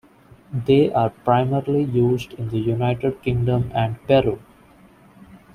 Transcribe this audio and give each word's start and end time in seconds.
They 0.51 0.91
are 0.91 1.11
primarily 1.11 1.83
used 1.83 2.33
in 2.33 2.49
the 2.49 2.57
United 2.57 3.21
Kingdom 3.21 3.71
and 3.75 4.01
Peru. 4.07 4.39